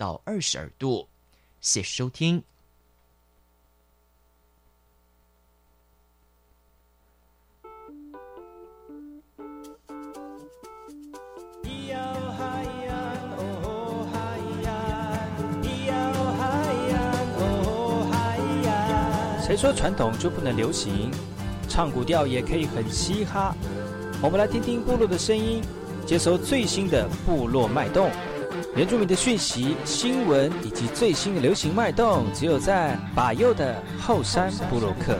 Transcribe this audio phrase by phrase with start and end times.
[0.00, 1.06] 到二十二度。
[1.60, 2.42] 谢谢收听。
[19.42, 21.10] 谁说传统就不能流行？
[21.68, 23.54] 唱古调也可以很嘻哈。
[24.22, 25.60] 我们来听听部落的声音，
[26.06, 28.10] 接收最新的部落脉动、
[28.76, 35.18] 原住民的讯息、新闻以及最新的流行脉动，只有在把右的后山部落克。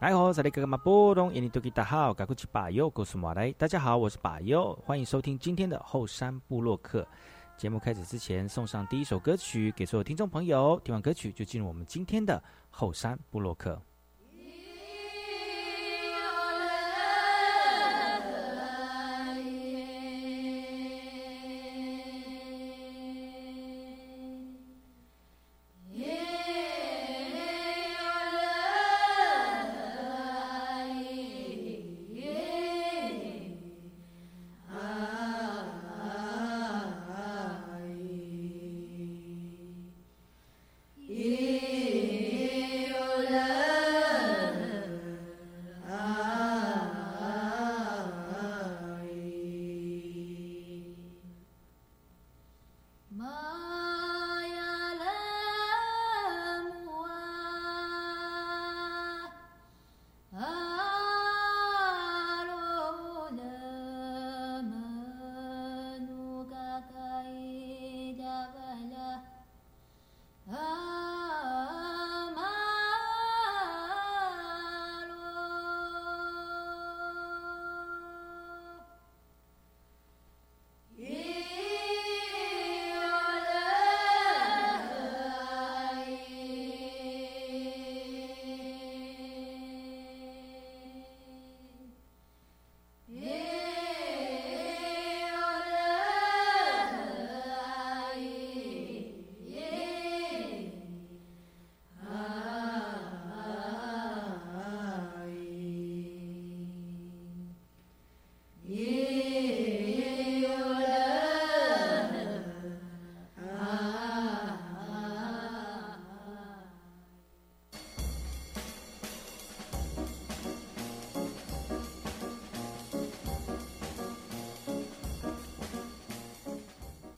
[0.00, 3.52] 来好，这里哥哥马波东，印尼多吉大好，赶快去把右告诉马来。
[3.52, 7.06] 大家好，我是把右，欢迎收听今天的后山部落客。
[7.56, 10.78] 节目开始之前，送上第一首歌曲给所有听众朋友。
[10.84, 13.80] 听完歌曲，就进入我们今天的后山部落客。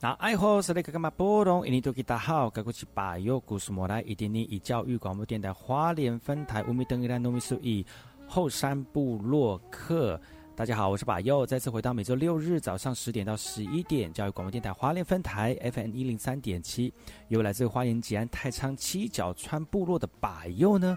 [0.09, 1.67] 那爱好是那个干嘛波动？
[1.67, 7.85] 印尼多吉大好，该过去把右故事莫来，一点点以教育广播电台花莲分台乌米登伊兰糯米苏以
[8.27, 10.19] 后山部落客。
[10.57, 16.91] 大家好，我是把右，再次回到每周六日早上十点到十一点，教育广播电台花莲分台 FM 一零三点七，
[17.29, 20.97] 由来自花莲吉安太仓七角川部落的把右呢。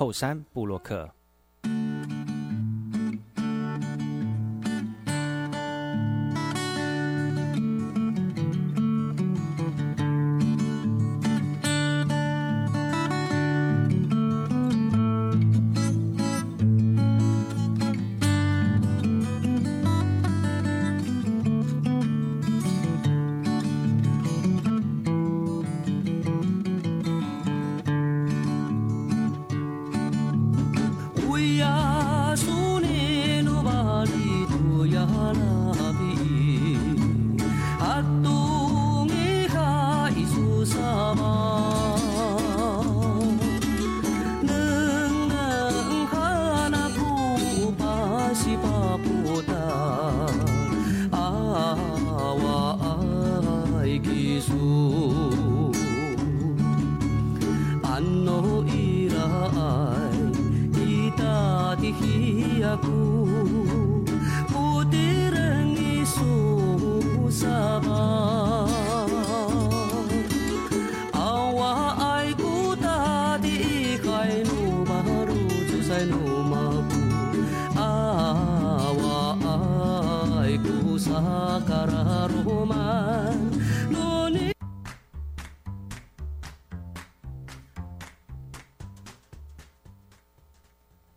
[0.00, 1.06] 后山布洛克。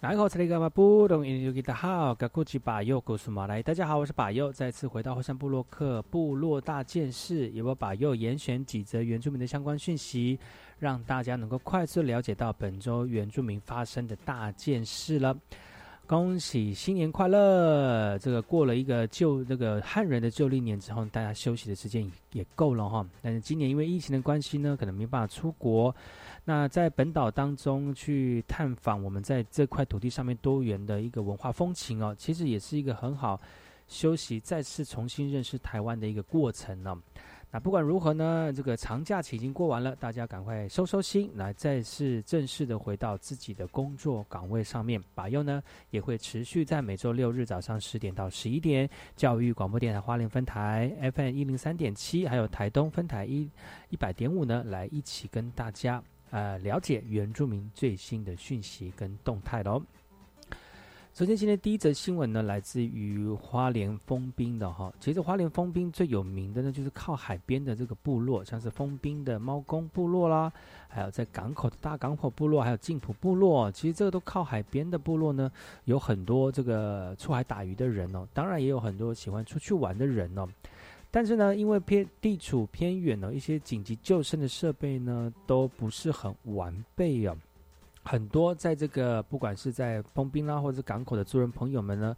[0.04, 1.26] 然后，这里干嘛不懂？
[1.26, 3.64] 印度吉他好，格库吉巴佑，古苏马来。
[3.64, 10.38] 大家好，我是巴佑，再次回到后山部落克部落大件事，由我巴右严选几则原住民的相关讯息，
[10.78, 15.34] 让大家能够快速了解到本周原住民发生的大件事了。
[16.06, 18.20] 恭喜新年快乐！
[18.20, 23.08] 这个过了一个旧这个汉人的旧历年之后，大家休息的时间也也够了哈。
[23.22, 25.96] 但是今年因为疫情的关系呢，可能没办法出国。
[26.46, 33.40] 那在本岛当中去探访我们在这块土地上面多元的一个文化风情哦，其实也是一个很好
[33.88, 36.98] 休息、再次重新认识台湾的一个过程呢。
[37.50, 45.00] 那不管如何呢，这个长假期已经过完了，大家赶快收收心，来再次正式的回到自己的工作岗位上面。
[45.14, 45.62] 把佑呢
[45.92, 53.48] 也会持续在每周六日早上十点到十一点，教育广播电台花莲分台 FM 一零三点七，还有台东分台一
[53.90, 56.04] 一百点五呢，来一起跟大家。
[56.34, 59.80] 呃，了解原住民最新的讯息跟动态喽。
[61.14, 64.92] 首先，今天第一则新闻呢，来自于花莲封冰的哈。
[65.00, 70.52] 其实，花莲封冰最有名的呢，就是靠海边的这个部落，像是封冰的猫公部落啦，
[70.88, 73.72] 还有在港口的大港口部落，还有静浦部落。
[73.72, 75.52] 其实，这个都靠海边的部落呢，
[75.86, 78.28] 有很多这个出海打鱼的人哦。
[78.34, 80.50] 当然，也有很多喜欢出去玩的人哦。
[81.16, 87.38] 但是呢，因为偏地处偏远呢，一些紧急救生的设备呢都不是很完备哦。
[88.04, 92.18] 很多在这个不管是在封冰啦或者港口的族人朋友们呢，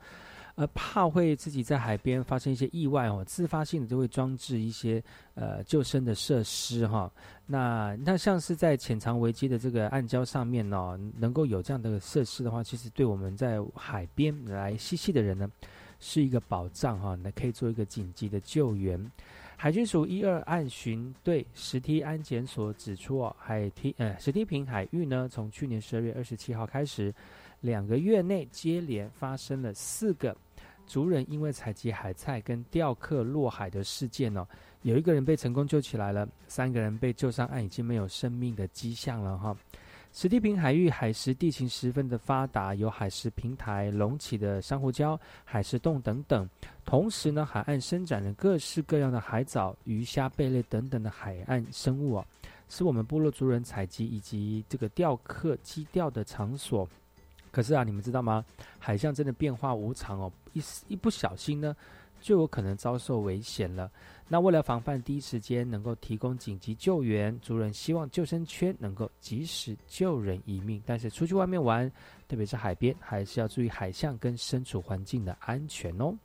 [0.55, 5.03] 呃，怕会自己在海边发生一些意外哦，自发性的就会装置一些
[5.33, 7.11] 呃救生的设施哈。
[7.45, 15.51] 那那像是在浅藏危机的这个暗礁上面呢，能够有这样的设施的话，其实对我们在海边来嬉戏的人呢。
[15.99, 19.11] 是一个保障哈，那可以做一个紧急的救援。
[19.57, 27.13] 海军署一二岸巡队石梯安检所指出哦，海梯呃石梯坪海域呢，从去年十二月二十七号开始，
[27.61, 30.35] 两个月内接连发生了四个
[30.85, 34.45] 族人因为采集海菜跟钓客落海的事件哦，
[34.81, 39.55] 有一个人被成功救起来了，三个人被救上岸，已经没有生命的迹象了哈。
[40.15, 46.49] 石地坪海域海蚀地形十分的发达，有海蚀平台隆起的珊瑚礁、海蚀洞等等。
[46.85, 52.25] 同时呢，海岸生长着各式各样的海藻、鱼虾、贝类等等的海岸生物啊，
[52.69, 56.87] 是我们部落族人采集以及这个钓客矶钓的场所。
[57.51, 58.45] 可是啊，你们知道吗？
[58.79, 61.75] 海象真的变化无常哦，一一不小心呢，
[62.21, 63.91] 就有可能遭受危险了。
[64.27, 70.81] 那为了防范第一时间能够提供紧急救援，族人希望救生圈能够及时救人一命。
[70.85, 71.91] 但是出去外面玩，
[72.27, 76.15] 特别是海边，还是要注意海象跟身处环境的安全哦。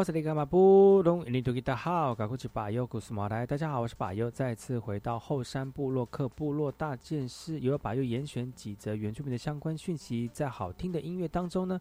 [0.00, 3.46] 我是那个马布隆，尼多吉达好，赶过去巴佑古斯马来。
[3.46, 11.78] 大家好，我是巴佑，再次回到后山部落克部落大件事，由巴佑严选几则原住民的相关讯息，在好听的音乐当中呢，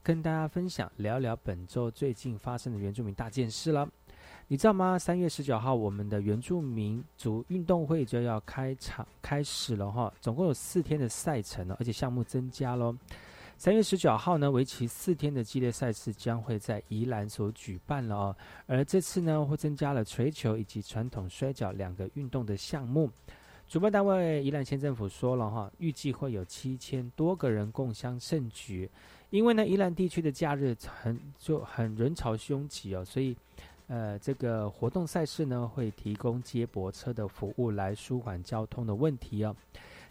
[0.00, 3.88] 跟大家分享聊聊本周最近发生的原住民大件事了。
[4.46, 4.96] 你知道吗？
[4.96, 12.96] 三月十九号，我们的原住民族运动会就要开场开始了哈，总共有四天的赛程了，而且项目增加喽。
[13.58, 18.36] 三月十九号呢，为期四天的激烈赛事将会在宜兰所举办了哦。
[18.66, 23.10] 而这次呢，会增加了锤球以及传统摔跤两个运动的项目。
[23.66, 28.88] 主办单位宜兰县政府说了哈，预计会有七千多个人共襄盛举。
[29.30, 33.34] 因为呢，宜兰地区的假日很就很人潮拥挤哦，所以
[33.86, 39.56] 呃，这个活动赛事呢会提供接驳车的服务来舒缓交通的问题哦。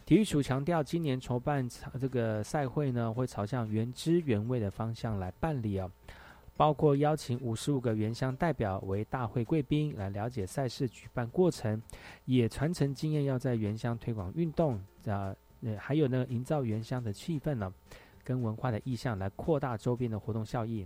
[0.06, 1.68] 体育署强调，今年筹办
[2.00, 5.90] 这个赛会呢，会朝向原汁原味的方向来办理哦，
[6.56, 11.82] 包括邀请五十五个原乡代表为大会贵宾，来了解赛事举办过程，
[12.26, 14.76] 也传承经验，要在原乡推广运动
[15.08, 17.74] 啊，呃，还有呢，营造原乡的气氛呢，
[18.24, 20.86] 跟文化的意向，来扩大周边的活动效益。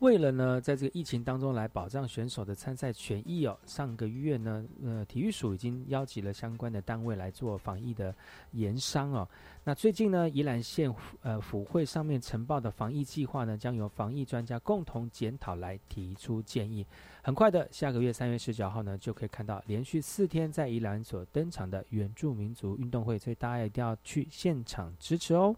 [0.00, 8.14] 为了呢，在这个疫情当中来保障选手的参赛权益哦，上个月呢，呃，体育署已经邀集了相关的单位来做防疫的
[8.52, 9.28] 研商哦。
[9.64, 16.86] 那最近呢，宜兰县呃府会上面呈报的防疫计划呢，将由防疫专家共同检讨来提出建议。
[17.20, 25.56] 很快的，下个月三月十九号呢，就可以看到连续四天在宜兰所登场的原住民族运动会，所以大家一定要去现场支持哦。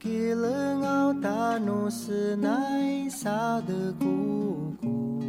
[0.00, 5.20] Kilang alta no senai sa de kuku.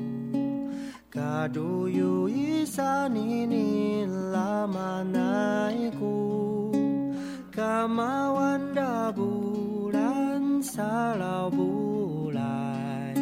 [1.12, 6.72] Kaduyu isa nini lama naiku.
[7.52, 13.14] Kamawan da bulan salau bulai.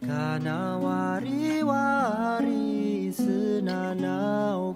[0.00, 4.67] Kana wari wari senanau.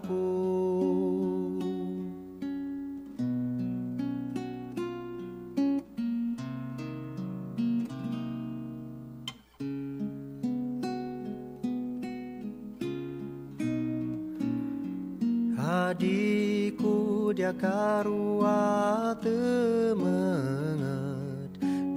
[17.56, 20.82] Karua temengen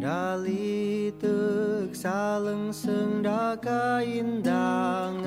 [0.05, 5.25] Dali tek saleng sendaka indangan.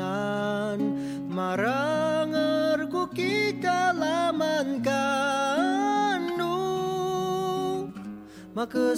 [1.26, 6.58] Maranger ku kita laman kanu
[8.54, 8.94] Maka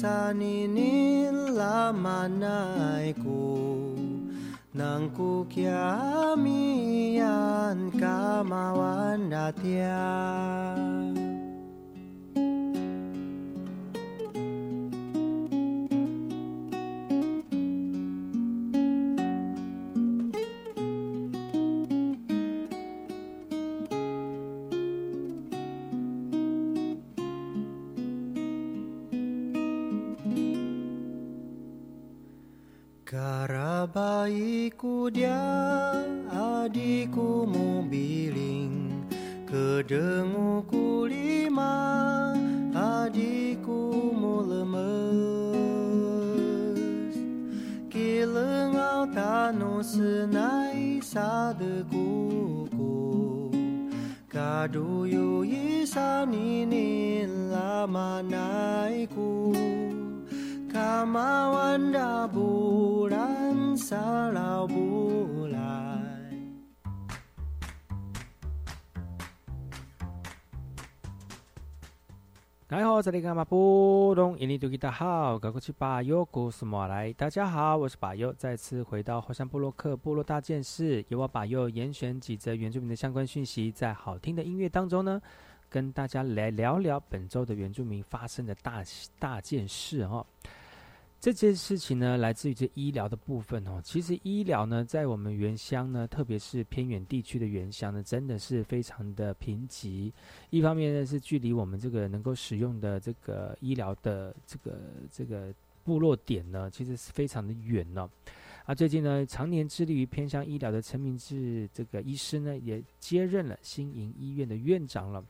[0.00, 3.92] saninin lamanay ko
[4.72, 6.32] nang kukyamian
[8.00, 10.08] kamawan natya.
[33.10, 35.42] Datya baikku dia
[36.30, 39.02] adikku mobiling
[39.50, 42.30] Kedenguku lima
[42.70, 44.78] adikku mu lemes
[47.90, 52.94] Kilengau tanu senai sadekuku
[54.30, 59.50] Kaduyu isan ini lama naiku.
[60.70, 61.90] Kamawan
[63.80, 65.58] bulan salau bulai
[72.68, 77.12] 大好，这里是马布隆，印尼多吉达好，高过去巴尤古斯莫来。
[77.14, 85.20] 大家好，我是巴尤，再次回到火山部落克部落大件事，由我巴尤严选几则原住民的相关讯息，在好听的音乐当中呢，
[85.68, 88.84] 跟大家来聊聊本周的原住民发生的大
[89.18, 90.24] 大件事哦。
[91.20, 93.78] 这件事情呢，来自于这医疗的部分哦。
[93.84, 100.10] 其实医疗呢，在我们原乡呢，特别是偏远地区的原乡呢，真的是非常的贫瘠。
[100.48, 104.80] 一方面呢，是距离我们这个能够使用的这个医疗的这个
[105.12, 105.52] 这个
[105.84, 108.08] 部落点呢，其实是非常的远呢。
[108.64, 115.22] 啊，最近呢，常年致力于偏乡医疗的陈明志这个医师呢，也接任了新营医院的院长了。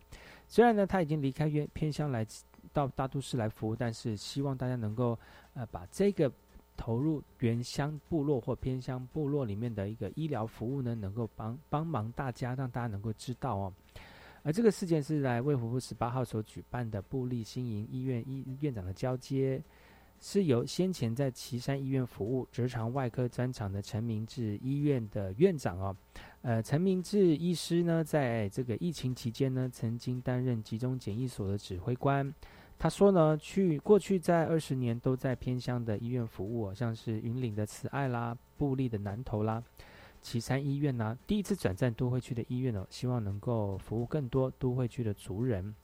[0.47, 2.25] 虽然呢，他已经离开院偏乡来
[2.73, 5.19] 到大都市来服务，但是希望大家能够。
[5.53, 6.33] 呃，把这个
[6.77, 13.73] 投入原乡部落或偏乡部落里面的一个医疗服务呢，能够帮帮忙大家，让大家能够知道哦。
[14.45, 19.61] 而这个事件是在卫福部十八号所举办的布利新营医院医院长的交接，
[20.21, 25.97] 是由先前在岐山医院服务直肠外科专长的陈明志医院的院长哦。
[26.43, 32.33] 呃，陈明志医师呢，在这个疫情期间呢，曾经担任集中检疫所的指挥官。
[32.82, 39.62] 他说呢，去过去在二十年都在偏乡的医院服务，像是云岭的慈爱啦、布利的南投啦、
[40.22, 45.75] 岐山医院呐，第一次转战都会区的医院呢，希望能够服务更多都会区的族人。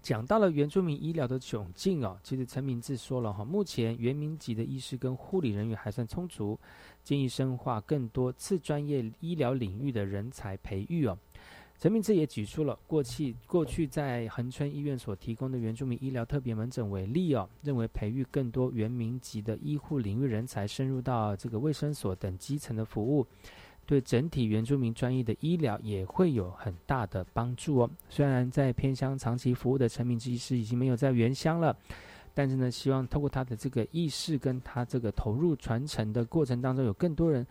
[0.00, 6.56] 讲到了原住民医疗的窘境哦，其实陈明志说了哈，目前原民级的医师跟护理人员还算充足，
[7.02, 11.18] 建议深化更多次专业医疗领域的人才培育哦。
[11.78, 23.24] 陈明志也举出了过去过去在恒春医院所提供的原住民医疗特别门诊为例哦，认为培育更多原民级的医护领域人才，深入到这个卫生所等基层的服务，
[23.86, 27.90] 对整体原住民专业的医疗也会有很大的帮助哦。
[28.08, 31.76] 虽然在偏乡长期服务的陈明志医师已经没有在原乡了，
[32.34, 37.46] 但是呢，希望透过他的这个意识跟他这个投入传承的过程当中，有更多人。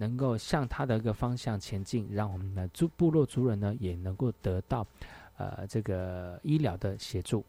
[0.00, 4.86] 能够向他的一个方向前进，让我们的族部落族人呢也能够得到，
[5.36, 7.44] 呃，这个医疗的协助。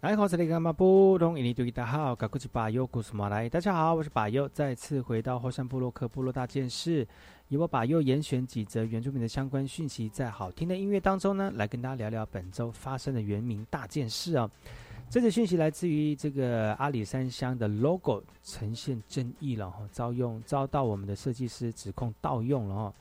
[0.00, 0.24] 大家好，
[3.94, 7.04] 我是巴优，再次回到后山部落克部落大件事，
[7.48, 14.48] 由我巴优严选几则原住民的相关讯息，在好听的音乐当中呢，来跟大家聊聊本周发生的原民大件事啊。
[15.10, 22.94] 这则讯息来自于这个阿里山乡的 logo 呈现争议了哈，遭用遭到我们的设计师指控盗用了哈。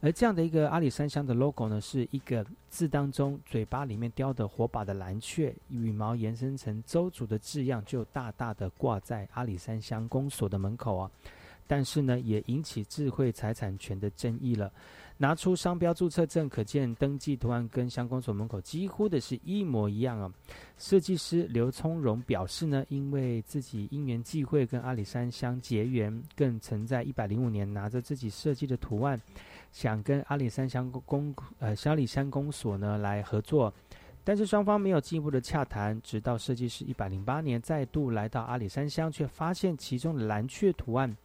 [0.00, 11.10] 而这样的一个阿里山乡的 logo 呢，是一个字当中嘴巴里面叼的火把的蓝雀，羽毛延伸成周族的字样，就大大的挂在阿里山乡公所的门口啊。
[11.66, 14.72] 但是呢，也引起智慧财产权的争议了。
[15.16, 20.32] 拿出商标注册证，可见登记图案跟乡公所门口几乎的是一模一样啊。
[20.78, 29.20] 设计师刘聪荣表示呢，因为自己因缘际会跟阿里山乡结缘，更曾在一百零五年拿着自己设计的图案，
[29.72, 33.72] 想跟阿里山乡公呃小里山公所呢来合作，
[34.24, 36.00] 但是双方没有进一步的洽谈。
[36.02, 41.16] 直到设计师一百零八年再度来到阿里山乡，却发现其中的蓝雀图案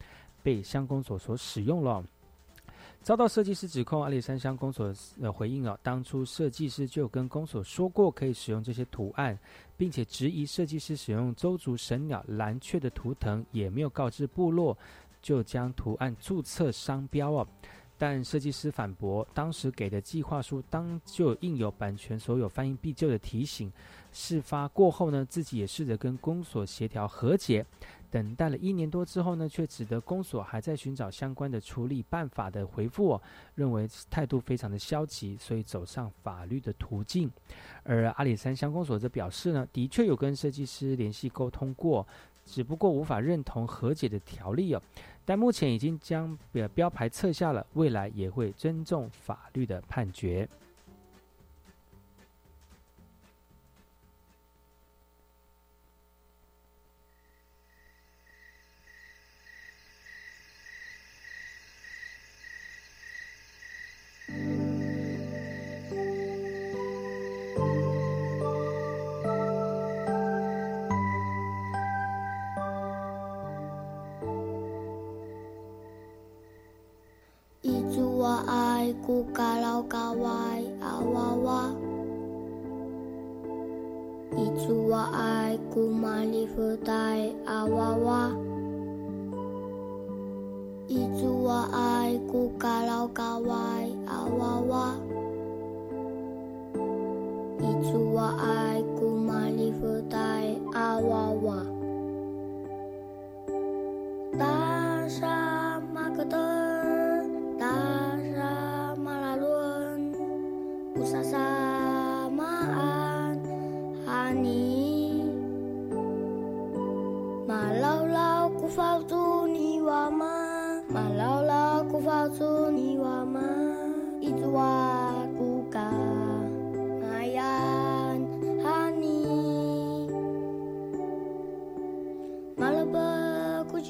[0.43, 2.03] 被乡公所所使用了。
[3.01, 4.91] 遭到设计师指控，阿里山乡公所
[5.31, 9.38] 回应了，当初设计师就跟公所说过可以使用这些图案，
[9.77, 14.75] 并且质疑设计师使用周族神鸟蓝雀的图腾，也没有告知部落，
[15.21, 17.47] 就将图案注册商标哦。
[17.97, 23.71] 但设计师反驳，当时给的计划书当就印有版权所有翻译必究的提醒。
[24.12, 27.65] 事发过后呢，自己也试着跟公所协调和解。
[28.12, 33.19] 等待了一年多之后呢，却只得公所还在寻找相关的处理办法的回复，
[33.55, 37.29] 认为态度非常的消极，所以走上法律的途径。
[37.84, 42.08] 而阿里山乡公所则表示呢，的确有跟设计师联系沟通过，
[42.45, 44.81] 只不过无法认同和解的条例哦。
[45.26, 46.38] 但目前已经将
[46.74, 50.48] 标牌撤下了，未来也会尊重法律的判决。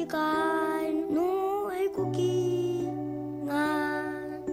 [0.06, 2.88] 시간 노을 고기
[3.44, 4.46] 난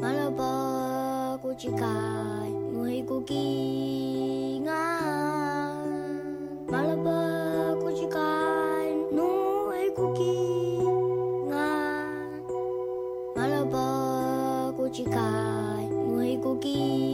[0.00, 10.78] 말아보고 지간 노을 고기 난 말아보고 지간 노을 고기
[11.50, 12.42] 난
[13.36, 17.11] 말아보고 지간 노을 고기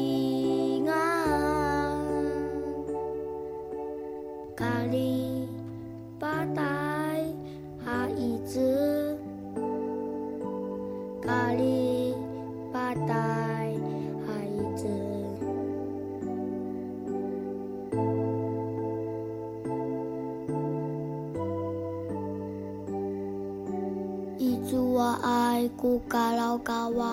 [26.48, 27.06] 高高哇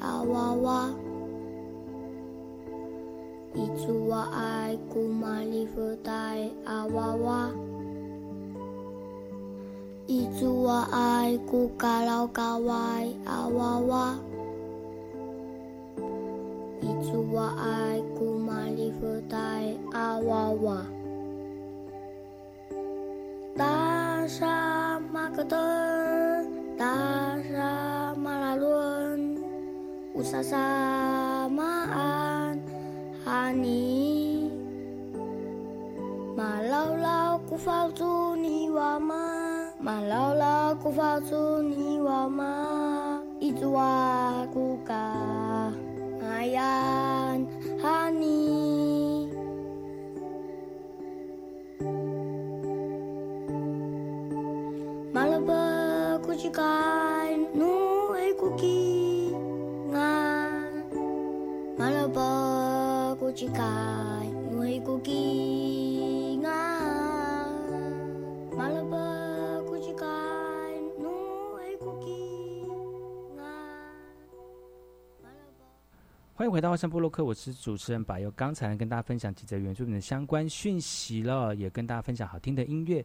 [0.00, 0.90] 啊哇哇。
[3.54, 6.12] 一组我爱古玛丽福袋
[6.66, 7.50] 啊哇哇。
[10.06, 14.18] 一组我爱古嘎老嘎歪啊哇哇。
[16.82, 20.86] 一组我爱古玛丽福袋啊哇哇。
[23.56, 25.91] 大傻马格登。
[30.32, 31.60] kesesamaan
[33.20, 34.48] Hani
[36.32, 39.28] Malaulau kufalsuni wama
[39.76, 40.72] Malaulau
[41.68, 42.64] ni wama
[43.44, 45.68] Itu aku kah
[46.16, 47.44] Mayan
[47.84, 49.28] Hani.
[55.12, 58.08] Malabak kucikan nu
[58.40, 59.01] ku kini
[76.34, 78.30] 欢迎回到外山布洛克，我是主持人柏佑。
[78.32, 83.02] 刚才跟大家分享几则原住民的相关讯息了，也跟大家分享好听的音乐。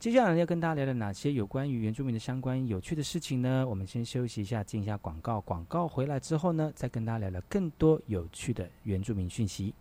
[0.00, 3.66] 接下来要跟大家聊聊哪些有关于原住民的相关有趣的事情呢？
[3.68, 5.42] 我们先休息一下，进一下广告。
[5.42, 9.74] 广告回来之后呢，再跟大家聊聊更多有趣的原住民讯息。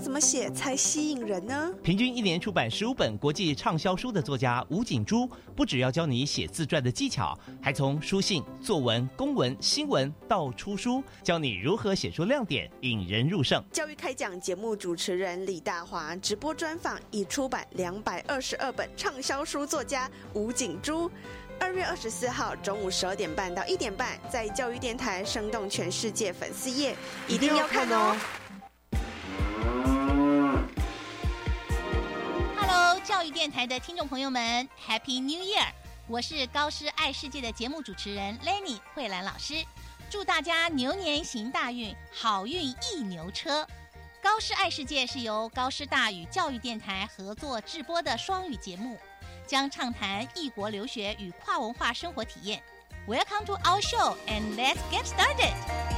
[0.00, 1.70] 要怎么写才吸引人呢？
[1.82, 13.62] 平均一年出版十五本国际畅销书的作家吴景珠，不只要教你写自传的技巧，还从书信、作文、公文、新闻到出书，教你如何写出亮点，引人入胜。
[13.70, 21.10] 教育开讲节目主持人李大华直播专访已出版两百二十二本畅销书作家吴景珠。
[21.58, 26.96] 二月二十四号中午十二点半到一点半，在教育电台生动全世界粉丝页，
[27.28, 28.16] 一定要看哦。
[33.10, 35.66] 教育电台的听众朋友们，Happy New Year！
[36.06, 39.64] 我是高师爱世界的节目主持人 Lenny 慧兰老师，
[40.08, 43.66] 祝大家牛年行大运，好运一牛车。
[44.22, 48.96] 高师爱世界是由高师大与教育电台合作制播的双语节目，
[49.44, 52.62] 将畅谈异国留学与跨文化生活体验。
[53.08, 55.89] Welcome to our show and let's get started！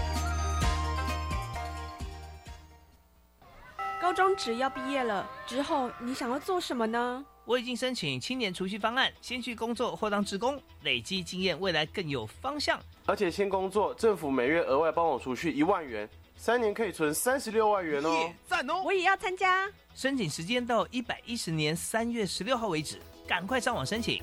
[4.02, 7.24] 高中只要毕业了之后，你想要做什么呢？
[7.44, 12.80] 我已经申请青年储蓄方案，先去工作或当职工，累积经验，未来更有方向。
[13.06, 18.34] 而且先工作，政府每月额外帮我储蓄一万元，三年可以存三十六万元哦耶。
[18.48, 18.82] 赞哦！
[18.84, 19.70] 我也要参加。
[19.94, 24.20] 申请时间到一百一十年三月十六号为止，赶快上网申请。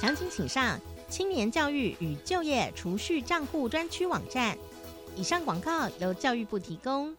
[0.00, 4.56] 详情请上青年教育与就业储蓄账户专区网站。
[5.16, 7.12] 以上广告由教育部提供。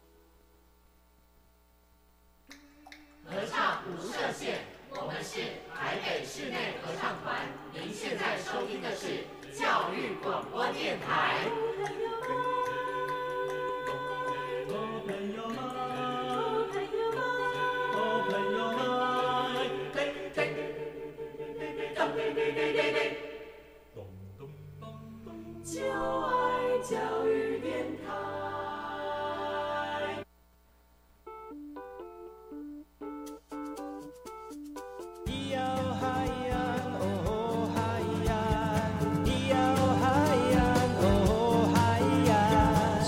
[3.29, 4.59] 合唱无设限，
[4.89, 5.41] 我们是
[5.75, 7.45] 台北室内合唱团。
[7.73, 11.43] 您现在收听的是教育广播电台。
[25.65, 28.26] 就爱教育电台。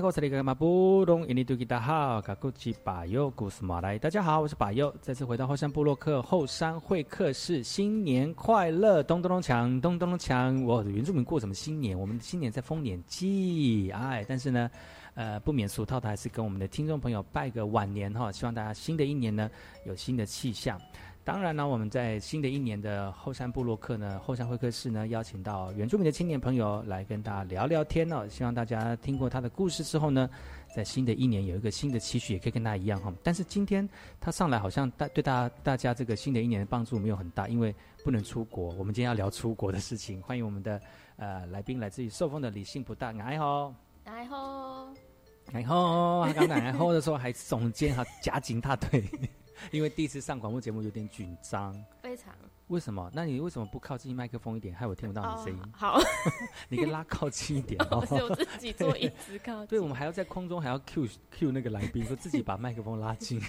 [0.00, 11.98] 来，我是那个马布隆印尼多吉达好，卡古吉巴佑古斯马来，大家好，我是巴佑，再次回到后山部落克后山会客室，新年快乐，咚咚咚锵，咚咚咚锵，我原住民过什么新年？
[11.98, 14.70] 我们的新年在丰年祭，哎，但是呢，
[15.12, 19.50] 呃，不免俗套的，还是跟我们的听众朋友拜个晚年哈，希望大家新的一年呢
[19.84, 20.80] 有新的气象。
[21.22, 28.26] 当然呢，我们在新的一年的后山部落客呢，后山会客室呢，邀请到原住民的青年朋友来跟大家聊聊天哦。
[28.28, 30.28] 希望大家听过他的故事之后呢，
[30.74, 33.12] 在新的一年有一个新的期许，也可以跟他一样哈。
[33.22, 38.72] 但是今天他上来好像大对大家大家这个新的一年的帮助没有很大，因为不能出国。
[38.74, 40.80] 我们今天要聊出国的事情，欢迎我们的
[41.16, 44.88] 呃来宾，来自于寿丰的李信不大，哎吼，哎吼，
[45.52, 49.04] 哎吼，他刚才哎吼的时候还耸肩哈，夹紧大腿。
[49.72, 52.34] 因为第一次上广播节目有点紧张，非常。
[52.68, 53.10] 为什么？
[53.12, 55.60] 那你为什么不靠近麦克风一点，害我听不到你声音？
[55.60, 56.00] 哦、好，
[56.70, 58.02] 你可以拉靠近一点哦。
[58.06, 59.66] 是我自己做一直靠近。
[59.66, 63.42] 对，我们还要在空中还要 Q Q 那个来宾，说自己把麦克风拉近。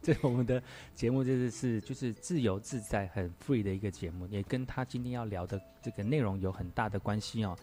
[0.00, 0.62] 这我们的
[0.94, 7.54] 节目就是是就是自由自在、很 free 的一个节目，也跟他今天要聊的这个内容有很大的关系哦。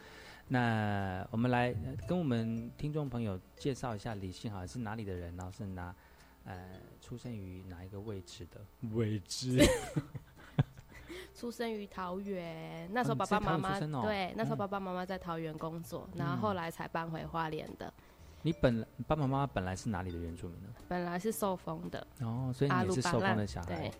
[0.47, 1.73] 那我们来
[2.07, 5.95] 跟我们听众朋友介绍一下李信好是哪里的人，然后是哪？
[6.49, 6.57] 呃，
[6.99, 8.59] 出生于哪一个位置的
[8.95, 9.59] 位置？
[11.35, 17.93] 出生于桃园，那时候爸爸妈妈、哦、对，那时候爸爸妈妈在桃园工作，嗯、然后后来才搬回花莲的。
[18.41, 20.69] 你本爸爸妈妈本来是哪里的原住民呢？
[20.87, 22.05] 本来是受封的。
[22.21, 23.67] 哦，所以你也是受封的小孩。
[23.67, 23.91] 对，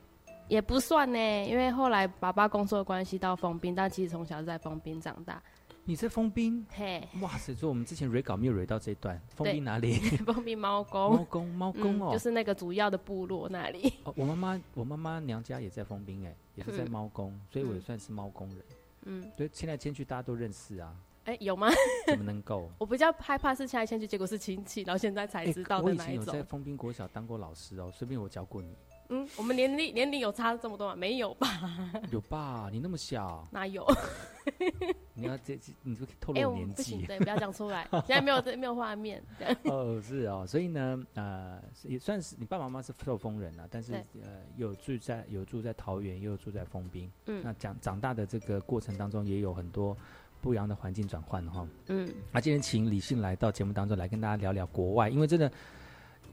[0.47, 5.41] 也不算呢，因为后来爸爸工作的关系到封滨，但其实从小是在封滨长大。
[5.89, 6.63] 你在封冰？
[6.69, 7.51] 嘿，哇塞！
[7.51, 9.93] 所以我们之前蕊稿没有蕊到这一段，封对冰哪里？
[10.23, 13.91] 封闭猫公，猫公，猫公哦，嗯就是那个主要的部落那里。
[14.03, 18.57] 哦，我妈妈，我妈妈娘家也在封冰哎，也是在嗯猫宫，所以我也嗯算是猫宫人。
[19.05, 20.93] 嗯，对，迁来迁去大家都认识啊，
[21.25, 21.67] 哎，有吗？
[22.05, 22.69] 怎么能够？
[22.77, 26.25] 我比较害怕是迁来迁去，结果是亲戚，然后现在才哎知道我以前的那一种。
[26.27, 28.75] 有在封冰国小当过老师哦，顺便我教过你，
[29.09, 30.95] 嗯，我们年龄年龄有差这么多吗？
[30.95, 31.47] 没有吧？
[32.11, 32.69] 有吧？
[32.71, 33.85] 你那么小，哪有？
[35.13, 37.05] 你要这这，你就透哎，露年纪。
[37.05, 39.21] 对，不要讲出来， 现在没有没有画面。
[39.63, 47.11] 哦，是哦，所以呢，呃，也算是你爸爸妈妈是受封人啊，但是呃，有住在有住在桃园，也有住在封滨。
[47.25, 49.95] 嗯那长长大的这个过程当中，也有很多
[50.39, 51.67] 不一样的环境转换哈。
[51.87, 55.51] 嗯，那今天请李信来到节目当中来跟大家聊聊国外，因为真的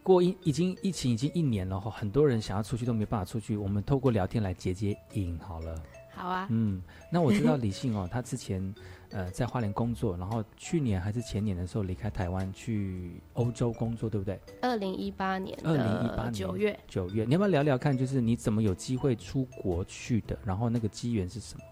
[0.07, 5.75] 过一已经疫情已经一年了哈，很多人想要出去都没办法出去，我们透过聊天来解解瘾好了。
[6.15, 6.47] 好啊。
[6.49, 8.73] 嗯，那我知道李信哦，他之前
[9.11, 14.39] 呃在花莲工作，然后去年还是前年的时候离开台湾去欧洲工作，对不对？
[14.63, 20.39] 二零一八年二零一八年九月，九月，你要不要聊聊看，就是你怎么有机会出国去的？
[20.45, 21.65] 然后那个机缘是什么？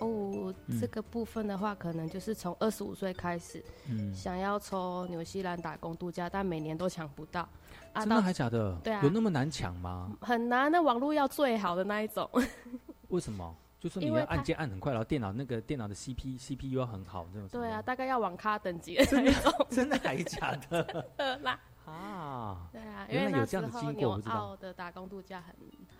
[0.00, 7.48] 哦，嗯这个部分的话，可能就是从二十五岁开始，嗯，想要抽纽西兰打工度假，但每年都抢不到。
[7.92, 8.74] 啊，真的到还假的？
[8.84, 10.10] 对啊有那么难抢吗？
[10.20, 12.28] 很难，那网络要最好的那一种。
[13.08, 13.54] 为什么？
[13.78, 19.52] 就是你要按键按很快，然后电脑那个电脑的 CP CPU 要很好，那种对啊，大概要网咖等级的那种。
[19.70, 21.08] 真的还假的？
[21.18, 25.54] 呃啦，啊，对啊，因为有这样的候经过，纽我的打工度假很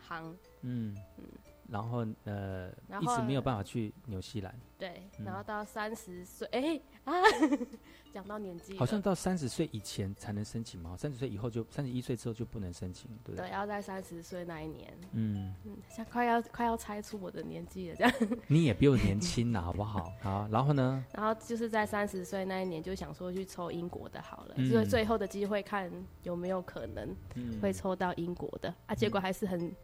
[0.09, 1.25] 夯，嗯嗯
[1.69, 7.13] 然后呃，然后一直没有办法去纽西兰，对，嗯然后到三十岁，哎啊，
[8.13, 13.49] 讲到年纪了，好像到三十岁以前才能申请嘛，三十岁以后就三十一岁之后就不能申请，对不对？
[13.49, 18.13] 对，要在三十岁那一年，嗯，嗯，像快要快要猜出我的年纪了这样。
[18.49, 20.13] 你也比我年轻呐，好不好？
[20.23, 21.05] 好，然后呢？
[21.13, 25.91] 然后就是在三十岁那一年，就想说去抽英国的好了，嗯所以最后的机会看
[26.23, 29.75] 有没有可能嗯会抽到英国的、啊，结果还是很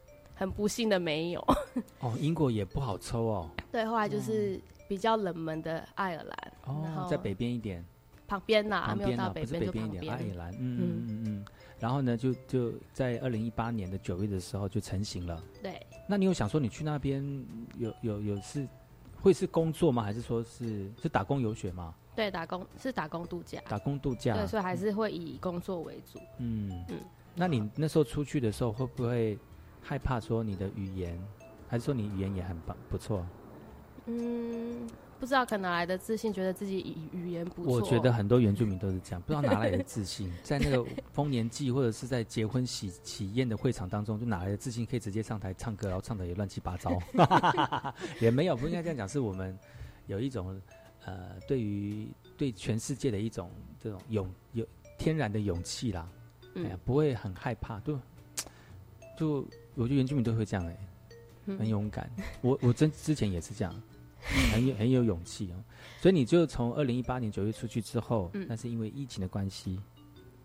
[0.42, 1.40] 很不幸的没有。
[2.00, 7.84] 哦，英国也不好抽哦，对，后来就是比较冷门的爱尔兰，哦在北边一点，
[8.26, 10.12] 旁边呐、旁边啊，不是到北边一点。
[10.12, 11.44] 爱尔兰，嗯嗯嗯嗯。
[11.78, 15.40] 然后呢，就就在二零一八年的九月的时候就成型了。
[15.62, 17.24] 对，那你有想说你去那边
[17.78, 18.66] 有有有是
[19.20, 20.02] 会是工作吗？
[20.02, 21.94] 还是说是是打工游学吗？
[22.16, 24.34] 对，打工是打工度假，打工度假？
[24.34, 26.18] 对，所以还是会以工作为主。
[26.38, 26.98] 嗯嗯
[27.34, 29.38] 那你那时候出去的时候会不会
[29.82, 31.18] 害怕说你的语言，
[31.68, 33.26] 还是说你语言也很棒不错？
[34.06, 34.88] 嗯，
[35.20, 36.80] 不知道可能哪来的自信，觉得自己
[37.12, 37.72] 语语言不错。
[37.72, 46.98] 我觉得很多原住民都是这样，不知道哪来的自信， 在那个丰年祭或者是在结婚喜喜宴的会场当中，就哪来的自信可以直接上台唱歌，然后唱的也乱七八糟，
[48.20, 49.56] 也没有，不应该这样讲，是我们
[50.06, 50.60] 有一种
[51.04, 54.66] 呃，对于对全世界的一种这种勇有
[54.98, 56.08] 天然的勇气啦，
[56.56, 57.98] 哎呀嗯，不会很害怕，就
[59.16, 60.76] 就我觉得原住民都会这样哎、
[61.46, 62.10] 嗯很勇敢。
[62.40, 63.82] 我我真之前也是这样，
[64.52, 65.64] 很有很有勇气哦。
[66.00, 69.80] 所以你就从二零一八年九月出去之后，嗯那是因为疫情的关系，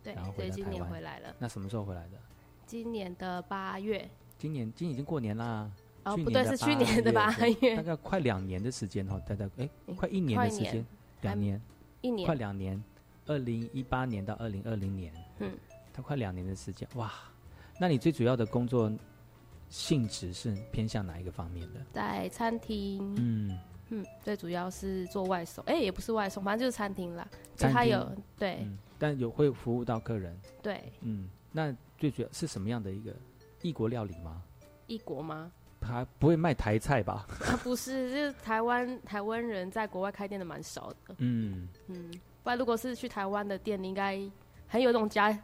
[0.04, 1.36] 对然后，今回来台湾年回来了。
[1.40, 2.18] 那什么时候回来的？
[2.66, 5.70] 今年的八月，今年今年已经过年啦。
[6.04, 10.86] 哦，不对，是去年的八月大，概快两年的时间哈，大概哎，诶快一年快一年的时间，
[11.22, 11.62] 两年，
[12.02, 12.82] 一年快，两年，
[13.26, 15.52] 二零一八年到二零二零年，嗯，
[15.92, 17.12] 它快两年的时间，哇！
[17.80, 18.90] 那你最主要的工作
[19.70, 21.80] 性质是偏向哪一个方面的？
[21.92, 27.28] 在餐厅，嗯，嗯，最主要是做外送，哎，也不是外送，反正就是餐厅啦。
[27.56, 33.14] 就餐厅它有对嗯，但有会服务到客人，对嗯，那最主要是什么样的一个
[33.62, 34.42] 异国料理吗？
[34.88, 35.52] 异国吗？
[35.80, 37.28] 他不会卖台菜吧？
[37.46, 42.12] 啊，不是，就是台湾台湾人在国外开店的蛮少的，嗯，嗯，
[42.44, 44.20] 不然如果是去台湾的店，应该
[44.68, 45.38] 很有那种家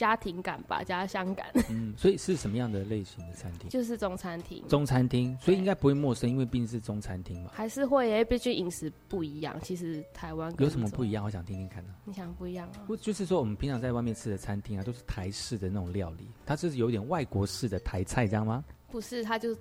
[0.00, 3.68] 家庭感吧，家乡感，嗯，所以是什么样的类型的餐厅？
[3.68, 7.50] 就是中餐厅，中餐厅，所以应该不会陌生，因为毕竟是中餐厅嘛。
[7.52, 9.60] 还是会耶，毕竟饮食不一样。
[9.60, 11.22] 其实台湾有什么不一样？
[11.22, 12.80] 我想听听看呢、你想不一样啊？
[12.86, 18.64] 不就是说，我们平常在外面吃的餐厅啊，都是台式的那种料理，它是有点外国式的台菜，这样吗？
[18.90, 19.54] 不是，它就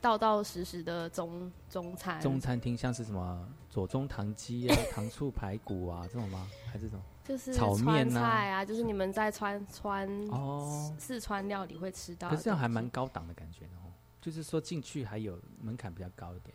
[0.00, 2.20] 道道实实的中中餐。
[2.20, 6.46] 中餐厅像是什么左宗棠鸡啊、 糖醋排骨啊这种吗？
[6.72, 7.00] 还是这种？
[7.24, 12.28] 就是炒面川啊菜啊，就是你们在川川哦四川料理会吃到。
[12.28, 16.54] 可是这样还蛮高档的感觉哦，就是说进去还有门槛比较高一点，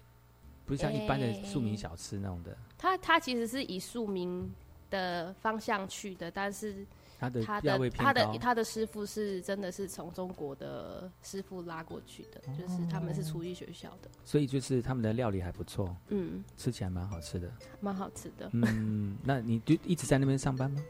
[0.66, 2.58] 不是像一般的庶民小吃那种的。
[2.78, 4.52] 它它其实是以庶民
[4.90, 6.86] 的方向去的，但是
[7.30, 17.52] 他的他的他的师傅是真的是从中国的师傅拉过去的，就是他们是厨艺学校的，所以就是他们的料理还不错，嗯，吃起来蛮好吃的。
[17.80, 18.50] 蛮好吃的。
[18.54, 20.82] 嗯，那你就一直在那边上班吗？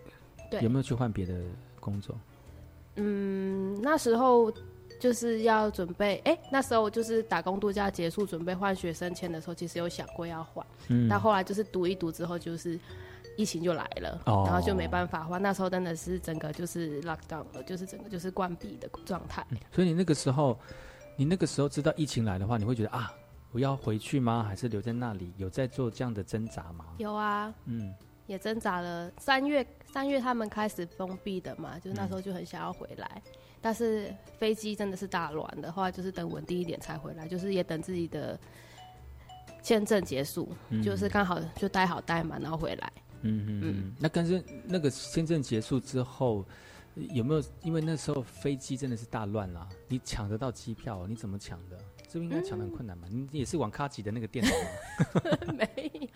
[0.52, 1.42] 对有没有去换别的
[1.80, 2.16] 工作？
[2.98, 4.52] 嗯，那时候
[5.00, 12.80] 就是要准备，哎、那时候就是打工度假结束，准备换学生签的时候，其实有想过要换，嗯但后来就是读一读之后，就是
[13.38, 15.42] 疫情就来了，哦然后就没办法换。
[15.42, 19.46] 那时候真的是整个就是 lockdown 了，就是整个就是关闭的状态。
[19.72, 20.58] 所以你那个时候，
[21.16, 23.14] 你那个时候知道疫情来的话，你会觉得啊，
[23.52, 24.44] 我要回去吗？
[24.48, 25.34] 还是留在那里？
[25.38, 26.86] 有在做这样的挣扎吗？
[26.98, 27.94] 有啊，嗯，
[28.28, 29.12] 也挣扎了。
[29.18, 33.22] 三月三月他们开始封闭的嘛，就是那时候就很想要回来，
[33.62, 38.40] 但是飞机真的是大乱的，话就是等稳定一点才回来，就是也等自己的
[39.62, 42.92] 签证结束，嗯就是刚好就待好待满，然后回来。
[43.26, 43.95] 嗯嗯嗯。
[43.99, 46.45] 那但是那个签证结束之后，
[46.95, 51.78] 有没有因为那时候飞机真的是大乱啦、你抢得到机票，你怎么抢的？
[52.07, 53.07] 这不应该抢的很困难吗？
[53.11, 55.51] 你也是网咖级的那个电脑吗？
[55.57, 56.09] 没，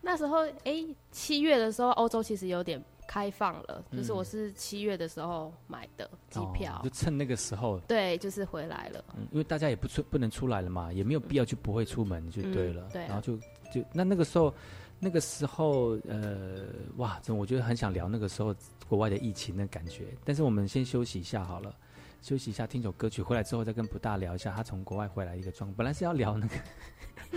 [0.00, 7.78] 那时候哎，七、月的时候欧洲其实有点开放了，就是嗯我是七月的时候买的机票，哦就趁那个时候。
[7.86, 9.04] 对，就是回来了。
[9.16, 12.82] 嗯，因为大家也不出不能出来了嘛，也没有必要就不会出门就对了。
[12.88, 13.36] 嗯对啊然后就
[13.72, 14.52] 就那那个时候，
[14.98, 16.66] 那个时候呃，
[16.96, 18.54] 哇，真我觉得很想聊那个时候
[18.88, 20.06] 国外的疫情的感觉。
[20.24, 21.74] 但是我们先休息一下好了，
[22.22, 25.76] 休息一下，听首歌曲，回来之后再跟不大聊一下他从国外回来一个状况。
[25.76, 26.54] 本来是要聊那个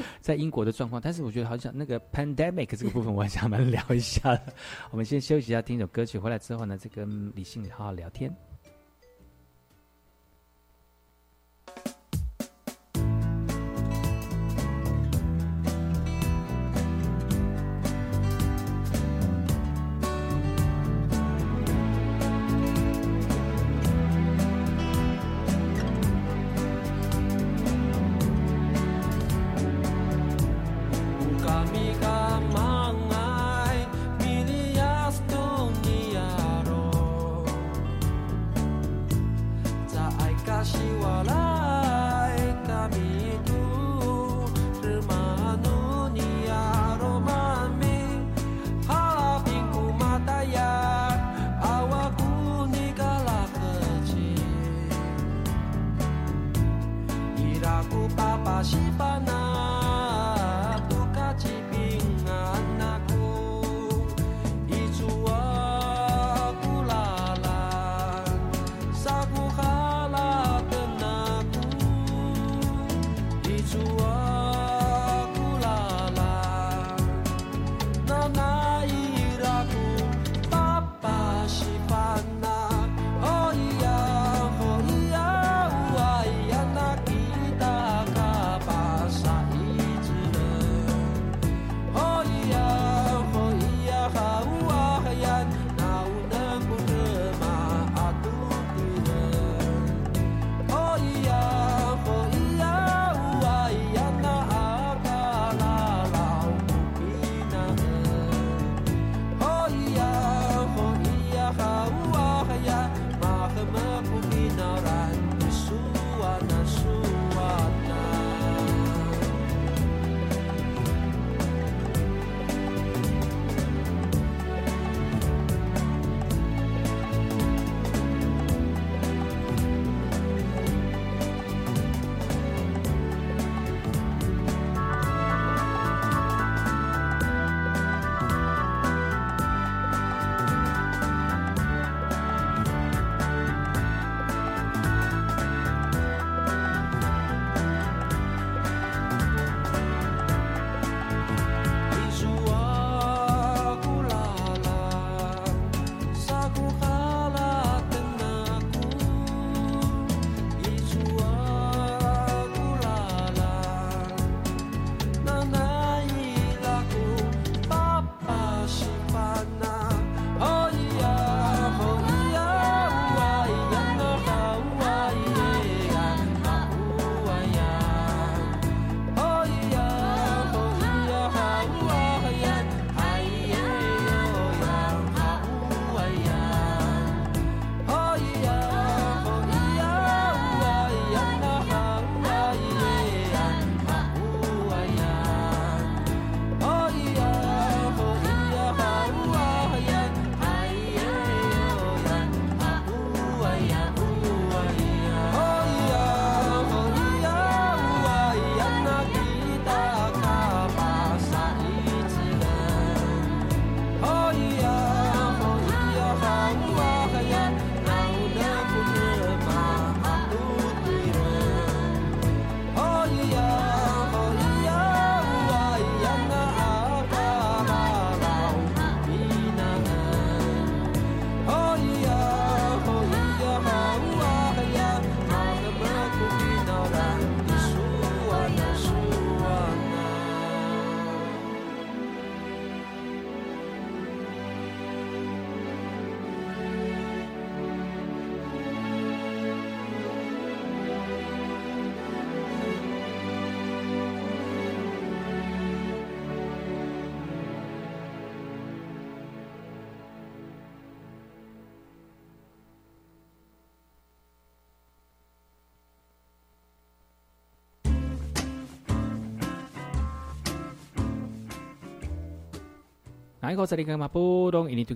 [0.21, 4.53] 在英国的状况，但是我觉得好像那个 pandemic 这个部分，我还想蛮聊一下的。
[4.91, 8.33] 我们先休息一下，听首歌曲，回来之后呢，再跟李信好好聊天。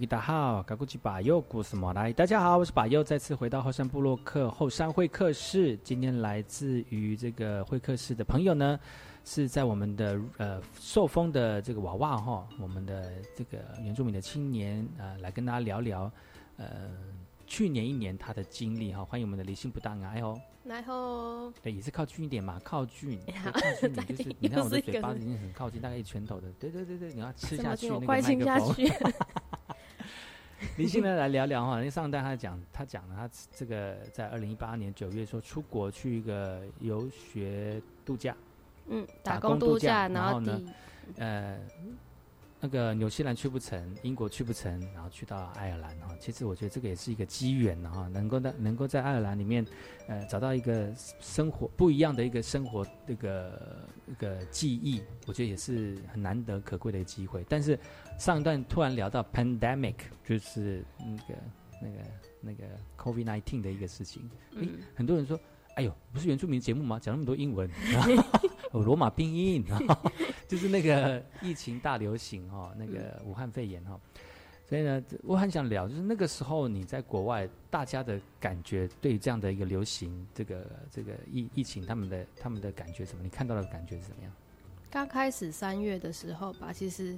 [0.05, 2.11] 大好，嘎古吉巴佑，故事莫来。
[2.11, 5.77] 大家好，我是巴佑，再次回到后山部落客后山会客室。
[5.85, 8.77] 今天来自于这个会客室的朋友呢，
[9.23, 16.11] 是在我们的呃受封的这个娃娃哈，我们的这个原住民的青年啊、呃，来跟大家聊聊
[16.57, 16.65] 呃
[17.47, 19.05] 去年一年他的经历哈。
[19.05, 20.37] 欢迎我们的离心不当爱哦。
[20.63, 23.19] 然后对，也是靠近一点嘛，靠近，
[23.51, 28.75] 靠近你就是你看我的嘴巴已经很靠近，大概一拳头的，对对对对，你要吃下去那个麦克风。
[30.77, 38.35] 李信呢来聊聊哈，因为上一代他讲他讲了他这个在二零一八年九月说出国去一个游学度假，
[38.87, 40.61] 嗯，打工度假，然后呢，
[41.17, 41.57] 呃。
[42.63, 46.15] 那个纽西兰去不成，英国去不成，然后去到爱尔兰哈。
[46.19, 49.65] 其实我觉得这个也是一个机缘哈，能够在能够在爱尔兰里面，
[50.07, 57.43] 呃，找到一个生活不一样的一个生活这个一个记忆，我觉得也是很难得可贵的机会。
[57.49, 57.77] 但是
[58.19, 61.41] 上一段突然聊到 pandemic，就是那个
[61.81, 61.97] 那个
[62.41, 62.63] 那个
[62.95, 65.39] COVID nineteen 的一个事情，嗯，很多人说，
[65.75, 66.99] 哎呦，不是原住民节目吗？
[66.99, 67.67] 讲那么多英文。
[67.67, 68.23] 哦，
[68.79, 69.65] 罗马拼音，
[70.47, 73.99] 就是那个疫情大流行哈，那个武汉肺炎哈，
[74.65, 83.23] 所以呢，我很想聊，就是那个时候你在国外，大家的感觉对这样的一个流行，这个这个疫疫情，他们的他们的感觉什么？
[83.23, 84.31] 你看到的感觉是怎么样？
[84.89, 87.17] 刚开始三月的时候吧，其实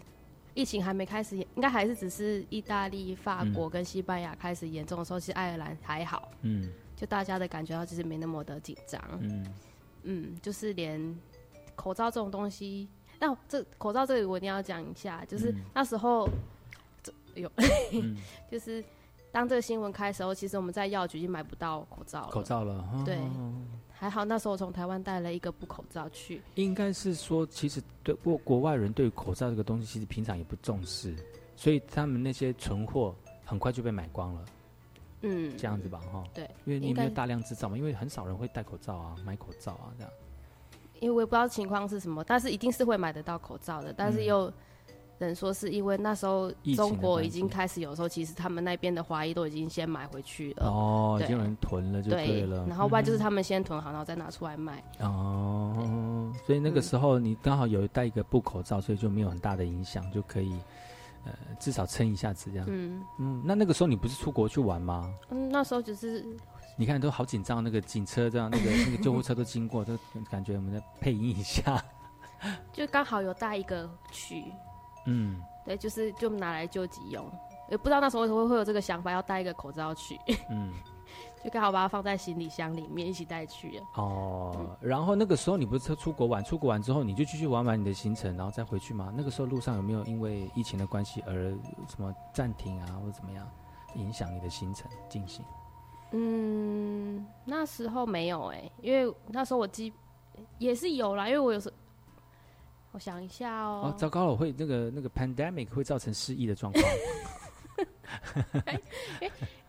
[0.55, 9.53] 疫情还没开始，应该还是只是意大利、法国跟西班牙开始严重的时候，其实爱尔兰还好，嗯，就大家的感觉到其实没那么的紧张，嗯
[10.03, 11.15] 嗯，就是连。
[11.75, 12.87] 口罩这种东西，
[13.19, 16.27] 那这口罩这里我一定要讲一下，就是那时候，
[17.35, 17.51] 有，
[18.51, 18.83] 就是
[19.31, 22.29] 当这个新闻开的时候，其实我们在药局已经买不到口罩了。
[22.29, 23.17] 口罩了，对，
[23.91, 26.41] 还好那时候我从台湾带了一个布口罩去。
[26.55, 31.15] 应该是说，其实对国国外人对口罩这个东西，其实平常也不重视，
[31.55, 33.15] 所以他们那些存货
[33.45, 34.45] 很快就被买光了。
[35.25, 36.23] 嗯，这样子吧，哈。
[36.33, 40.11] 对，因为你没有大量制造嘛，因为很少人会戴口罩啊，买口罩啊，这样。
[41.03, 43.93] 因为我也不知道情况是什么，但是一定是会买得到口罩的。
[43.95, 44.49] 但是又
[45.19, 50.65] 人说是因为那时候中国已经开始有时候，其实他们那边的华裔都已经先买回去了。
[50.65, 52.65] 哦，已经有人囤了就对了。
[52.67, 54.81] 然后外就是他们先囤好，然后再拿出来卖。
[55.01, 60.57] 哦，所以那个时候你刚好有戴一个布口罩，所以就没有很大的影响，就可以
[61.25, 62.65] 呃至少撑一下子这样。
[62.69, 65.13] 嗯嗯，那那个时候你不是出国去玩吗？
[65.31, 66.25] 嗯，那时候只是。
[66.75, 69.97] 你看都好紧张，那个警车这样，那个 那个救护车都经过，都
[70.29, 71.83] 感觉我们在配音一下。
[72.73, 74.43] 就刚好有带一个去，
[75.05, 77.25] 嗯，对，就是就拿来救急用，
[77.69, 80.19] 也不知道那时候为什么会有这个想法，要带一个口罩去，
[80.49, 80.73] 嗯，
[81.41, 83.83] 就刚好把它放在行李箱里面一起带去了。
[83.95, 89.13] 哦，然后那个时候你不是出国玩，出国玩之后你就继续玩完你的行程，然后再回去吗？
[89.15, 91.33] 那个时候路上有没有因为疫情的关系而
[91.87, 93.47] 什么暂停啊，或者怎么样
[93.95, 95.45] 影响你的行程进行？
[96.15, 99.91] 嗯，那时候没有哎，因为那时候我记
[100.59, 101.73] 也是有啦，因为我有时
[102.91, 103.91] 我想一下哦。
[103.91, 106.85] 哦，糟糕了，会那个那个 pandemic 会造成失忆的状况。
[108.65, 108.79] 哎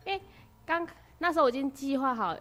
[0.05, 0.21] 哎，
[0.67, 0.87] 刚
[1.19, 2.37] 那时候我已经计划好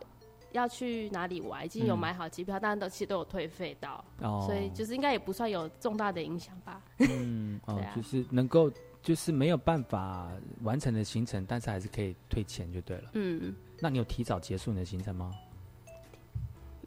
[0.52, 4.04] 要去哪里玩，已经有买好机票，但都其实都有退费到，
[4.46, 6.82] 所以就是应该也不算有重大的影响吧。
[6.98, 8.70] 嗯，哦， 就是能够。
[9.04, 10.32] 就是没有办法
[10.62, 13.10] 完成的行程，但是还是可以退钱就对了。
[13.16, 13.54] 嗯，
[13.84, 15.30] 那你有提早结束你的行程吗？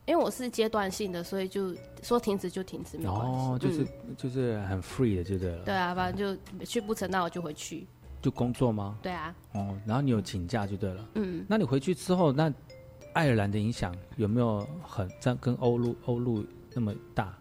[0.06, 3.26] 因为我是阶段性的，所以就说停止就停止，没关系。
[3.26, 3.86] 哦，就是
[4.16, 5.62] 就是很 free 的就对了。
[5.62, 7.86] 对啊，反正就去不成，那我就回去。
[8.22, 8.98] 就工作吗？
[9.02, 9.34] 对啊。
[9.52, 11.06] 哦，然后你有请假就对了。
[11.16, 11.44] 嗯。
[11.46, 12.50] 那你回去之后，那
[13.12, 16.42] 爱尔兰的影响有没有很在跟欧陆欧陆
[16.72, 17.36] 那么大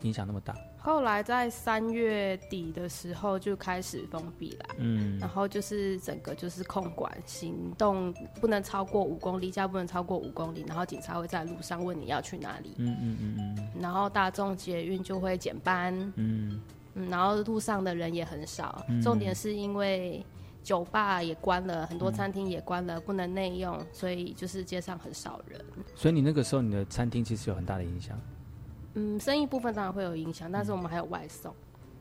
[0.00, 0.56] 影响那么大？
[0.84, 16.60] 后来在三月底的时候就开始封闭了，嗯，然后就是整个就是控管行动不能超过五公里，家不能超过五公里，然后警察会在路上问你要去哪里，嗯嗯嗯嗯，然后大众捷运就会减班，嗯。
[16.96, 20.24] 嗯，然后路上的人也很少，重点是因为
[20.62, 25.60] 酒吧也关了，很多餐厅也关了，不能内用，所以就是街上很少人。
[25.96, 28.16] 所以你那个时候你的餐厅其实有很大的影响。
[28.94, 31.54] 嗯，生意部分当然会有影响，但是我们还有外送。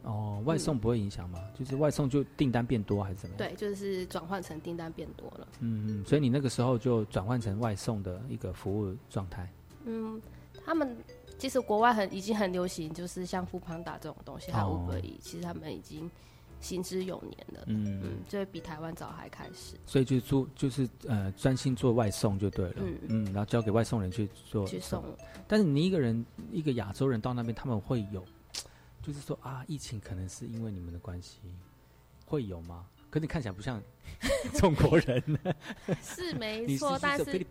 [0.04, 1.40] 哦，外送不会影响吗？
[1.54, 3.38] 就是外送就订单变多还是怎么样？
[3.38, 5.48] 对，就是转换成订单变多了。
[5.60, 9.48] 嗯嗯，所以你那个时候就转换成外送的一个服务状态。
[9.86, 10.22] 嗯，
[10.66, 10.98] 他们
[11.38, 16.10] 其实国外很已经很流行，就是像富胖达这种东西，还有五个亿，其实他们已经。
[16.64, 18.02] 行之有年了，嗯。
[18.04, 22.98] 嗯，这比台湾早还开始，所以就做就是呃专心做外送就对了，嗯。
[23.10, 25.04] 嗯，然后交给外送人去做去送。
[25.48, 28.26] 但是你一个人一个亚洲人到那边，他们会有，
[29.04, 31.40] 就是说啊，疫情可能是因为你们的关系，
[32.26, 32.86] 会有吗？
[33.10, 33.80] 可你看起来不像
[34.58, 35.22] 中国人，
[36.02, 37.46] 是没 错，但是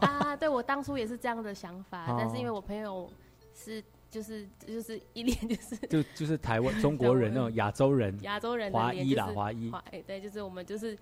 [0.00, 2.16] 啊，对我当初也是这样的想法，哦。
[2.16, 3.10] 但是因为我朋友
[3.52, 9.70] 是就是就是一脸就是 就就是台湾 中国人那种亚洲人，亚洲人的华裔啦，华裔。
[9.90, 10.96] 哎，对，就是我们就是，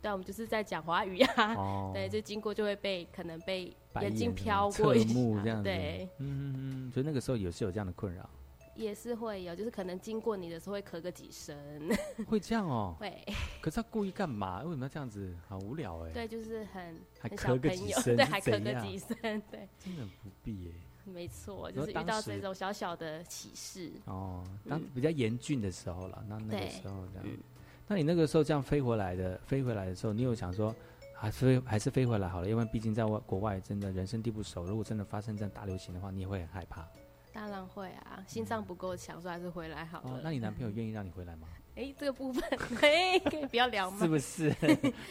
[0.00, 8.28] 对啊，我们就是在讲华语呀、哦 对，就经过就会被可能被眼睛眼飘侧过一下目这样子，对，嗯嗯嗯，所以那个时候也是有这样的困扰，
[8.74, 11.56] 也是会有，就是可能经过你的时候会咳个几声，
[12.26, 12.96] 会这样哦。
[12.98, 13.22] 会，
[13.60, 14.62] 可是他故意干嘛？
[14.62, 15.34] 为什么要这样子？
[15.48, 16.10] 好无聊哎。
[16.12, 19.16] 对，就是很还咳个几声对，还咳个几声，
[19.50, 20.70] 对，真的很不必耶。
[21.04, 27.38] 没错，就是遇到这种小小的启示，哦，当嗯比较严峻的时候了，那那个时候这样嗯。
[27.88, 30.74] 那你那个时候这样飞回来的，飞回来的时候，你有想说，
[31.14, 32.48] 还是还是飞回来好了？
[32.48, 36.86] 因为毕竟在外国外真的人生地不熟，如果真的发生这样大流行的话，你也会很害怕。
[37.32, 41.48] 当然会啊，心脏不够强，所以还是回来好了。，哦那你男 朋友愿意让你回来吗？
[41.74, 42.42] 哎，这个部分，
[42.82, 43.98] 哎，可以不要聊吗？
[43.98, 44.50] 是不是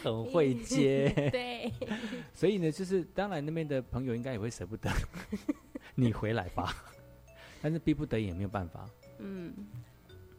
[0.04, 1.10] 很会接？
[1.32, 1.72] 对，
[2.34, 4.90] 所以呢，就是当然那边的朋友应该也会舍不得
[5.96, 6.76] 你回来吧，
[7.62, 8.86] 但是逼不得已也没有办法。
[9.20, 9.54] 嗯，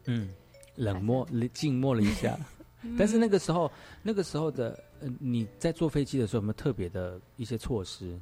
[0.06, 0.28] 嗯，
[0.76, 2.38] 冷漠、静默了一下。
[2.98, 3.70] 但是那个时候，
[4.02, 8.18] 那个时候的呃，你在坐飞机的时候有没有特别的一些措施？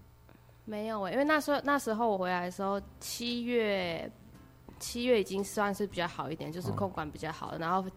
[0.67, 4.11] 没有哎、因为那时候那时候我回来的时候，七月
[4.79, 6.75] 七月已经算是比较好一点，就是哦。
[6.77, 7.89] 空管比较好，然后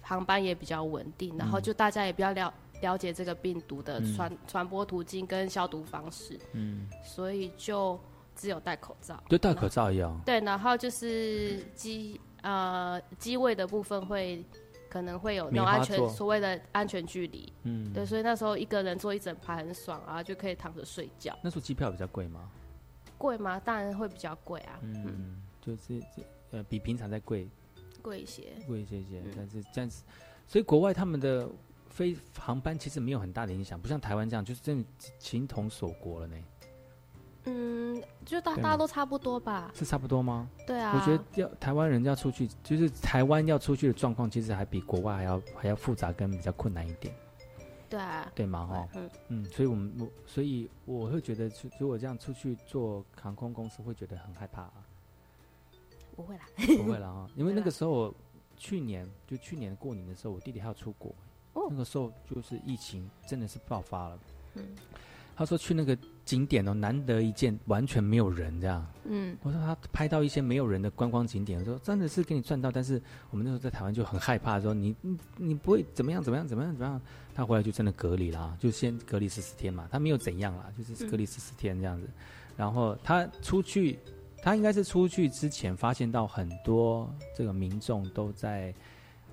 [0.00, 4.14] 航班也比较稳定，然后嗯就大家也比较了了解这个病毒的嗯。
[4.14, 7.98] 传传播途径跟消毒方式，嗯，所以就
[8.34, 9.22] 只有戴口罩。
[9.28, 10.20] 就戴口罩一样。
[10.24, 14.44] 对，然后就是机呃机位的部分会
[14.90, 21.36] 可能会有那种安全所谓的安全距离，嗯，对，所以那时候一个人坐一整排很爽啊，就可以躺着睡觉。
[21.42, 22.50] 那时候机票比较贵吗？
[23.16, 23.60] 贵吗？
[23.60, 27.48] 当然会比较贵啊，嗯，就是这呃比平常再贵
[28.02, 28.52] 贵一些。
[28.66, 30.02] 贵一些些，嗯但是这样子，
[30.46, 31.48] 所以国外他们的
[31.88, 36.36] 飞航班其实没有很大的影响，不像台湾这样，就是真的情同锁国了呢。
[37.44, 39.70] 嗯，就大大家都差不多吧。
[39.74, 40.48] 是差不多吗？
[40.66, 47.12] 对啊，我觉得要台湾人要出去，就是台湾要出去的状况，其实还比国外还要还要复杂跟比较困难一点，
[47.90, 48.66] 对啊，对吗？
[48.66, 49.10] 哈，嗯。
[49.28, 54.72] 嗯，所以我们我所以我会觉得出，如果这样出去做航空公司，会觉得很害怕、啊。
[56.14, 58.14] 不会啦，不会啦哈， 因为那个时候
[58.56, 61.12] 去年就去年过年的时候，我弟弟还要出国，
[61.54, 61.66] 哦。
[61.70, 64.18] 那个时候就是疫情真的是爆发了。
[64.54, 64.62] 嗯。
[65.34, 68.86] 他说去那个景点哦，难得一见，完全没有人这样。
[69.04, 77.00] 嗯我说他拍到一些没有人的观光景点，我说真的是给你赚到，但是我们那时候在台湾就很害怕，说你你你不会怎么样怎么样怎么样怎么样。
[77.34, 82.06] 他回来就真的隔离啦，就先隔离十四天嘛，他没有怎样啦，就是隔离十四天这样子。
[82.56, 83.98] 然后他出去，
[84.42, 88.72] 他应该是出去之前发现到很多这个民众都在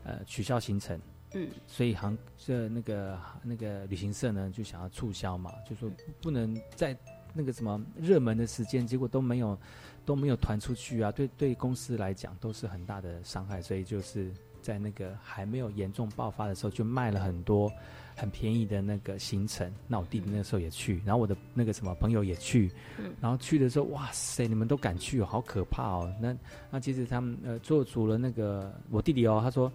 [0.06, 0.98] 呃取消行程，
[1.34, 6.98] 嗯所以航这那个那个旅行社呢就想要促销嘛，就说不能在
[7.34, 9.58] 那个什么热门的时间，结果都没有
[10.06, 17.72] 都没有团出去啊，对对公司来讲都是很大的伤害，所以就是在那个还没有严重爆发的时候，就卖了很多
[18.16, 19.72] 很便宜的那个行程。
[19.88, 26.12] 那我弟弟那时候也去，然后我的那个什么朋友也去，嗯然后去的时候，哇塞，你们都敢去哦，好可怕哦。
[26.20, 26.36] 那
[26.72, 29.72] 那其实他们呃做足了那个我弟弟哦，他说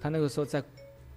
[0.00, 0.64] 他那个时候在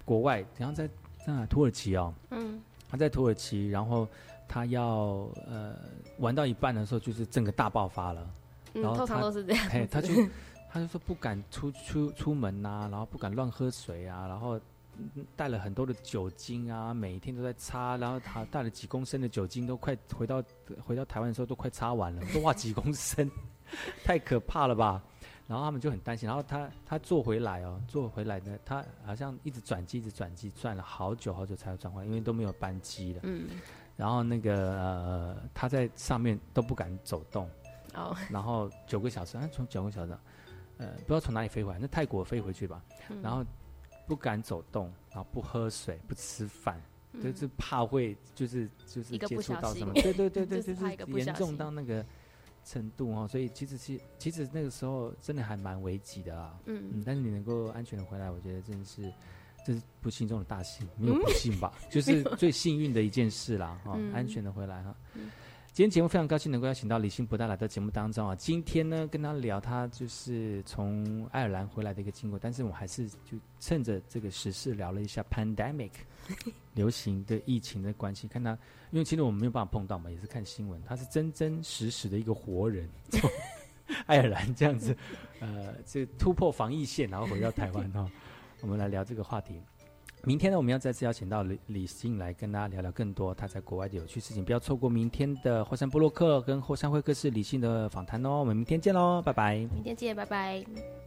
[0.07, 0.87] 国外，然后在
[1.25, 4.07] 在哪土耳其哦，嗯他在土耳其，然后
[4.47, 5.75] 他要呃
[6.19, 8.25] 玩到一半的时候，就是整个大爆发了。
[8.73, 10.13] 嗯，然后通常他都是这样哎，他就
[10.71, 14.57] 他就说不敢出出出门呐、然后不敢乱喝水啊，然后
[14.97, 20.41] 嗯带了很多的酒精啊，每一天都在擦，然后他带了几公升的酒精，都快回到
[20.81, 23.29] 回到台湾的时候都快擦完了，我说哇几公升，
[24.05, 25.03] 太可怕了吧？
[25.47, 33.21] 然后他们就很担心，然后他他坐回来哦，坐回来呢，他好像一直转机，一直转机，转了好久好久才转回来，因为都没有班机了。
[33.23, 33.47] 嗯。
[33.95, 37.49] 然后那个呃，他在上面都不敢走动，
[37.95, 38.15] 哦。
[38.29, 40.15] 然后九个小时，啊从九个小时，
[40.77, 43.21] 呃，不知道从哪里飞回来，那泰国飞回去吧，嗯。
[43.21, 43.43] 然后
[44.05, 46.79] 不敢走动，然后不喝水，不吃饭，
[47.13, 47.23] 嗯。
[47.23, 52.05] 就是怕会 就是就是接触到什么，对对对对，就是严重到那个
[52.69, 59.11] 程度哦，所以其实其其实那个时候真的还蛮危急的啊，嗯但是你能够安全的回来，我觉得真的是。
[59.65, 61.73] 这是不幸中的大幸，没有嗯不幸吧？
[61.91, 64.95] 就是最幸运的一件事啦，哈、嗯安全的回来哈。
[65.15, 65.29] 嗯
[65.77, 68.35] 今天节目非常高兴能够邀请到李欣博大来到节目当中啊。
[68.35, 75.91] 今天呢，跟他聊他就是从爱尔兰回来的一个经过，但是我还是就趁着这个时事聊了一下 pandemic
[76.73, 78.57] 流行的疫情的关系，看他，
[78.89, 83.29] 因为其实我们没有办法碰到嘛，也是看新闻，他是真真实实的一个活人， 从
[84.07, 84.97] 爱尔兰这样子，
[85.41, 88.09] 呃，这突破防疫线，然后回到台湾哈。
[88.61, 89.61] 我们来聊这个话题。
[90.23, 98.39] 明天呢，我们要再次邀请到李李信来跟大家聊聊更多他在国外的有趣事情，不要错过明天的霍山布洛克跟霍山会客室李信的访谈哦。
[98.39, 99.55] 我们明天见喽，拜拜。
[99.73, 101.06] 明天见，拜拜。